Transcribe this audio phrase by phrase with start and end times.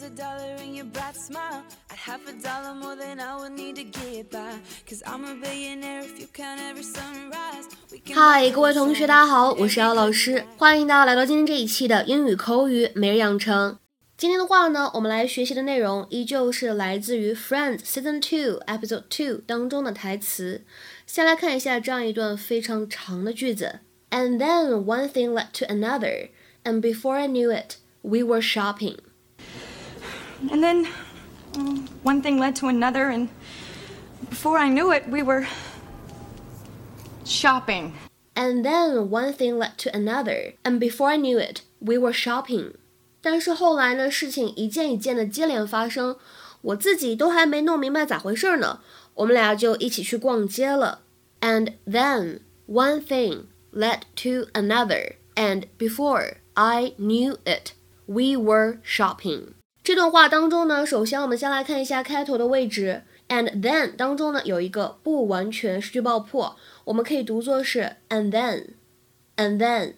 [0.00, 3.52] was a dollar in your bright smile, I'd half a dollar more than I would
[3.52, 4.54] need to get by.
[4.88, 7.66] Cause I'm a billionaire if you count every sunrise.
[8.14, 13.78] 嗨，各位同学，大家好，我是姚老师，欢迎大家来到今天这一期的英语口语每日养成。
[14.16, 20.64] 今天的话呢，我们来学习的内容依旧是来自于《Friends》Season Two Episode Two 当中的台词。
[21.06, 23.80] 先来看一下这样一段非常长的句子
[24.10, 26.30] ：And then one thing led to another,
[26.64, 28.96] and before I knew it, we were shopping.
[30.51, 30.87] And then
[31.55, 33.29] um, one thing led to another, and
[34.29, 35.47] before I knew it, we were
[37.25, 37.93] shopping.
[38.35, 42.73] And then one thing led to another, and before I knew it, we were shopping.
[43.21, 46.17] 但是后来呢，事情一件一件的接连发生，
[46.61, 48.81] 我自己都还没弄明白咋回事呢，
[49.15, 51.01] 我们俩就一起去逛街了。
[51.41, 57.71] And then one thing led to another, and before I knew it,
[58.05, 59.53] we were shopping.
[59.90, 63.02] 这段话当中呢，首先我们先来看一下开头的位置。
[63.28, 69.94] And then 当中呢有一个不完全失去爆破，我们可以读作是 and then，and then。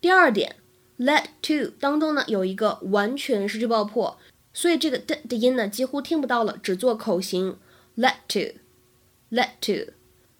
[0.00, 0.56] 第二点。
[0.96, 4.16] Led to 当中呢有一个完全失去爆破，
[4.54, 7.58] 所以这个的的音呢几乎听不到了，只做口型。
[7.98, 9.92] Led to，led to，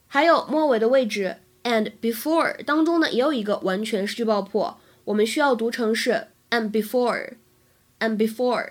[0.07, 8.71] 还有末尾的位置 and before 当中呢也有一个完全失去爆破，我们需要读成是 and before，and before。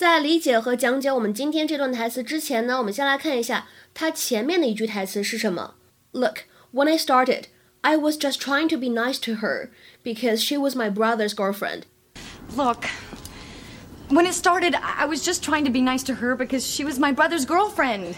[0.00, 5.74] 在理解和讲解我们今天这段台词之前呢，我们先来看一下它前面的一句台词是什么。
[6.12, 7.42] Look, when I started.
[7.82, 9.68] I was just trying to be nice to her
[10.02, 11.82] because she was my brother's girlfriend.
[12.56, 12.86] Look,
[14.08, 16.98] when it started, I was just trying to be nice to her because she was
[16.98, 18.14] my brother's girlfriend.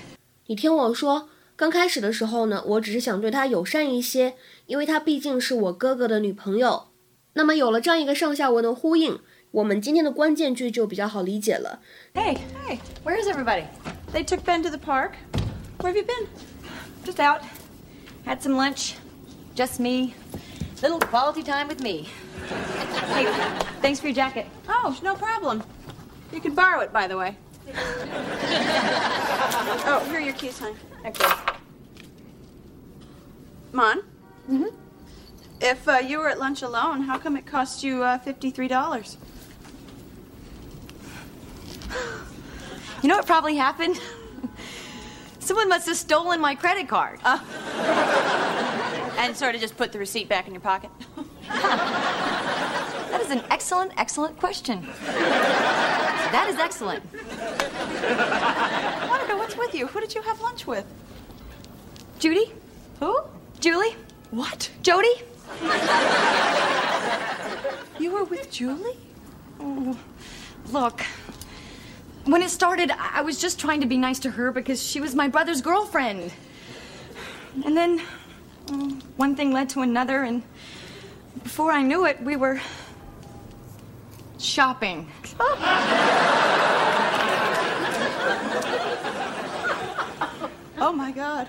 [0.46, 4.34] 你听我说，刚开始的时候呢，我只是想对她友善一些，
[4.66, 6.90] 因为她毕竟是我哥哥的女朋友。
[7.32, 9.18] 那么有了这样一个上下文的呼应，
[9.51, 11.79] 我们今天的关键句就比较好理解了。
[12.13, 13.65] Hey, hey, where's everybody?
[14.13, 15.13] They took Ben to the park.
[15.79, 16.27] Where have you been?
[17.05, 17.41] Just out.
[18.25, 18.95] Had some lunch.
[19.55, 20.13] Just me.
[20.81, 22.07] Little quality time with me.
[23.13, 23.25] Hey,
[23.81, 24.45] thanks for your jacket.
[24.67, 25.63] Oh, no problem.
[26.31, 27.35] You can borrow it, by the way.
[29.85, 30.75] oh, here are your keys, honey.
[31.05, 31.25] Okay.
[33.71, 34.03] Mon?
[34.49, 34.75] Mm-hmm.
[35.61, 39.17] If uh, you were at lunch alone, how come it cost you uh, $53?
[43.02, 44.00] You know what probably happened?
[45.40, 47.18] Someone must have stolen my credit card.
[47.24, 47.40] Uh,
[49.18, 50.90] and sort of just put the receipt back in your pocket?
[51.48, 54.86] that is an excellent, excellent question.
[55.04, 57.02] That is excellent.
[59.08, 59.88] Monica, what's with you?
[59.88, 60.86] Who did you have lunch with?
[62.20, 62.52] Judy?
[63.00, 63.18] Who?
[63.58, 63.96] Julie?
[64.30, 64.70] What?
[64.82, 65.12] Jody?
[67.98, 68.96] You were with Julie?
[69.60, 69.98] Oh,
[70.70, 71.02] look.
[72.24, 75.14] When it started, I was just trying to be nice to her because she was
[75.14, 76.32] my brother's girlfriend.
[77.64, 77.98] And then
[79.16, 80.42] one thing led to another, and
[81.42, 82.60] before I knew it, we were
[84.38, 85.10] shopping.
[90.84, 91.46] Oh my god.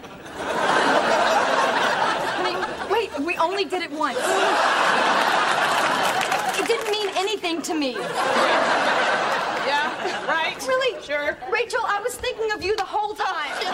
[2.37, 2.59] I mean,
[2.91, 4.19] wait, we only did it once
[6.72, 7.92] It didn't mean anything to me.
[9.66, 9.90] Yeah,
[10.26, 10.56] right.
[10.66, 11.02] Really?
[11.02, 11.36] Sure.
[11.52, 13.52] Rachel, I was thinking of you the whole time.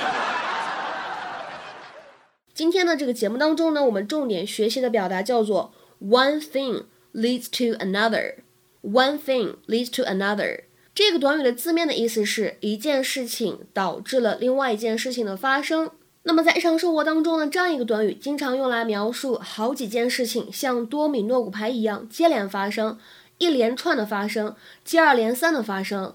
[2.52, 10.64] 今天的这个节目当中呢，我们重点学习的表达叫做 one thing leads to another。one thing leads to another。
[10.94, 15.90] 这个短语的字面的意思是一件事情导致了另外一件事情的发生。
[16.23, 22.97] 那么在日常生活当中呢，这样一个短语经常用来描述好几件事情像多米诺骨牌一样接连发生。
[23.39, 24.53] 一连串的发生，
[24.83, 26.13] 接二连三的发生。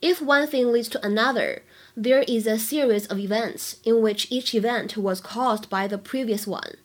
[0.00, 1.60] If one thing leads to another,
[1.96, 6.48] there is a series of events in which each event was caused by the previous
[6.48, 6.78] one.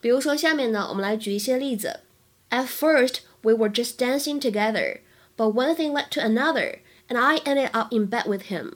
[0.00, 2.00] 比如说，下面呢，我们来举一些例子。
[2.48, 5.00] At first, we were just dancing together,
[5.36, 8.72] but one thing led to another, and I ended up in bed with him.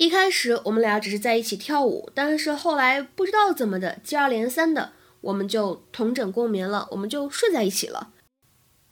[0.00, 8.12] 一开始我们俩只是在一起跳舞，但是后来不知道怎么的，接二连三的，我们就同枕共眠了，我们就睡在一起了。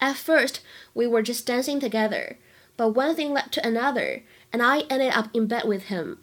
[0.00, 0.56] at first,
[0.92, 2.36] we were just dancing together,
[2.76, 6.18] but one thing led to another, and I ended up in bed with him.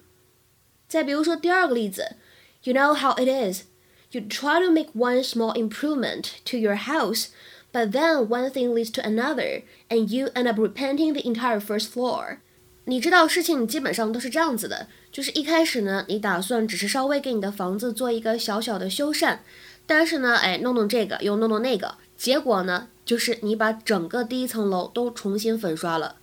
[0.87, 2.15] 再比如说第二个例子，
[2.63, 3.63] You know how it is.
[4.11, 7.29] You try to make one small improvement to your house,
[7.71, 11.89] but then one thing leads to another, and you end up repainting the entire first
[11.91, 12.39] floor.
[12.88, 19.38] 你知道事情基本上都是这样子的，就是一开始呢，你打算只是稍微给你的房子做一个小小的修缮，
[19.86, 26.16] 但是呢，哎，弄弄这个又弄弄那个，结果呢，就是你把整个第一层楼都重新粉刷了。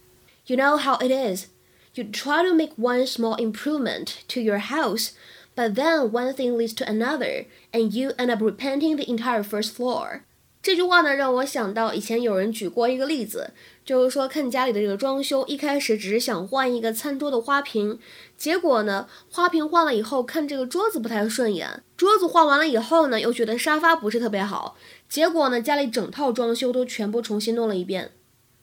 [0.45, 1.48] You know how it is.
[1.95, 5.10] You try to make one small improvement to your house,
[5.56, 9.75] but then one thing leads to another, and you end up repainting the entire first
[9.75, 10.21] floor.
[10.63, 13.51] 这句话呢，让我想到以前有人举过一个例子，
[13.83, 18.00] 就是说看家里的这个装修，一开始只是想换一个餐桌的花瓶，
[18.38, 24.77] 结果呢，花瓶换了以后，看这个桌子不太顺眼，桌子换完了以后呢，又觉得沙发不是特别好，
[25.10, 28.12] 结果呢，家里整套装修都全部重新弄了一遍。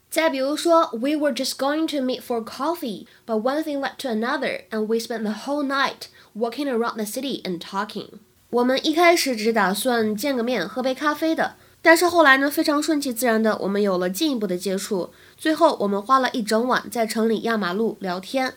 [0.09, 4.87] 再比如说，We were just going to meet for coffee, but one thing led to another, and
[4.87, 8.07] we spent the whole night walking around the city and talking。
[8.49, 11.57] 我们一开始只是打算见个面，喝杯咖啡的。
[11.82, 15.12] 但是后来呢，非常顺其自然的，我们有了进一步的接触。
[15.38, 18.54] 最后，我们花了一整晚在城里压马路聊天。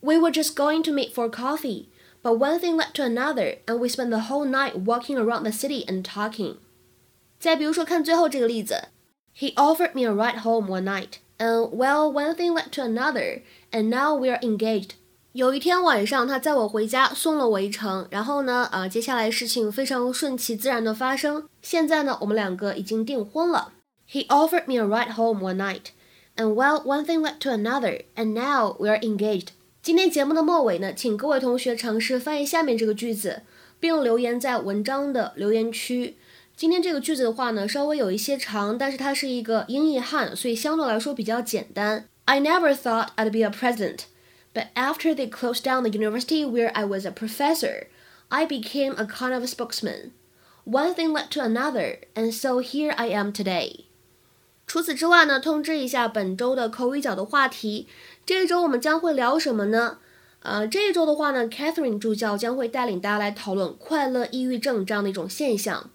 [0.00, 1.86] We were just going to meet for coffee,
[2.22, 5.50] but one thing led to another, and we spent the whole night walking around the
[5.50, 6.56] city and talking.
[7.38, 8.88] 再比如说，看最后这个例子，
[9.36, 13.90] He offered me a ride home one night, and well, one thing led to another, and
[13.90, 14.92] now we are engaged.
[15.33, 18.05] 有一天晚上，他载我回家，送了我一程。
[18.09, 21.47] 然后呢，呃，接下来事情非常顺其自然的发生。
[21.61, 23.71] 现在呢，我们两个已经订婚了。
[24.11, 25.91] He offered me a ride home one night,
[26.35, 29.47] and well, one thing led to another, and now we are engaged.
[29.81, 33.43] 今天节目的末尾呢，请各位同学尝试翻译下面这个句子，
[33.79, 36.17] 并留言在文章的留言区。
[36.57, 42.03] 今天这个句子的话呢，稍微有一些长，但是它是一个英译汉，所以相对来说比较简单。
[42.25, 43.99] I never thought I'd be a president.
[44.54, 47.88] But after they closed down the university where I was a professor,
[48.28, 50.12] I became a kind of a spokesman.
[50.64, 53.84] One thing led to another, and so here I am today.
[54.66, 57.86] 除此之外呢，通知一下本周的口语角的话题。
[58.24, 59.98] 这一周我们将会聊什么呢？
[60.40, 65.90] 呃，这一周的话呢，Catherine 助教将会带领大家来讨论快乐抑郁症这样的一种现象。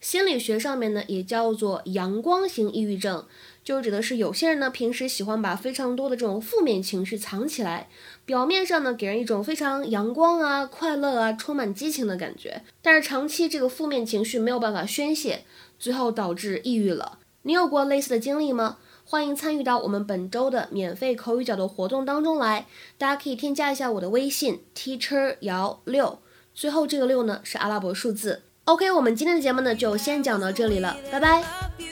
[0.00, 3.26] 心理学上面呢，也叫做阳光型抑郁症。
[3.69, 7.87] 就指的是有些人呢，平时喜欢把非常多的这种负面情绪藏起来，
[8.25, 15.45] 表面上呢给人一种非常阳光啊、快乐啊、充满激情的感觉，但是长期这个负面情绪没有办法宣泄，
[15.77, 17.19] 最后导致抑郁了。
[17.43, 18.77] 你有过类似的经历吗？
[19.05, 22.65] 欢迎参与到我们本周的免费口语角的活动当中来，
[22.97, 26.17] 大家可以添加一下我的微信 teacher 姚六，
[26.55, 28.41] 最后这个六呢是阿拉伯数字。
[28.63, 31.88] OK，我们今天的节目呢就先讲到这里了，拜拜。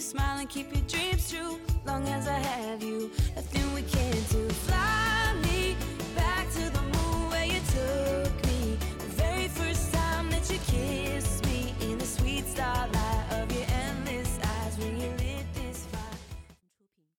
[0.00, 1.58] And you smiling, keep your dreams true.
[1.84, 3.10] Long as I have you,